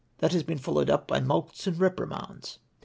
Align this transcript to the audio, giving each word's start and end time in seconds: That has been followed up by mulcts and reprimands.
That 0.17 0.31
has 0.31 0.41
been 0.41 0.57
followed 0.57 0.89
up 0.89 1.07
by 1.07 1.19
mulcts 1.19 1.67
and 1.67 1.79
reprimands. 1.79 2.57